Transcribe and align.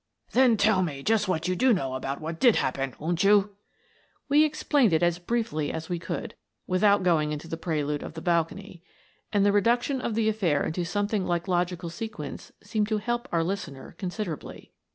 "Then 0.31 0.57
tell 0.57 0.81
me 0.81 1.03
just 1.03 1.27
what 1.27 1.47
you 1.47 1.55
do 1.55 1.75
know 1.75 1.93
about 1.93 2.19
what 2.19 2.39
did 2.39 2.55
happen, 2.55 2.95
won't 2.97 3.23
you?" 3.23 3.55
We 4.29 4.43
explained 4.43 4.93
it 4.93 5.03
as 5.03 5.19
briefly 5.19 5.71
as 5.71 5.89
we 5.89 5.99
could— 5.99 6.33
without 6.65 7.03
going 7.03 7.31
into 7.31 7.47
the 7.47 7.55
prelude 7.55 8.01
of 8.01 8.15
the 8.15 8.19
balcony— 8.21 8.81
and 9.31 9.45
the 9.45 9.51
re 9.51 9.61
duction 9.61 9.99
of 10.03 10.15
the 10.15 10.27
affair 10.27 10.65
into 10.65 10.85
something 10.85 11.27
like 11.27 11.47
logical 11.47 11.91
sequence 11.91 12.51
seemed 12.63 12.87
to 12.87 12.97
help 12.97 13.29
our 13.31 13.43
listener 13.43 13.93
considerably. 13.99 14.71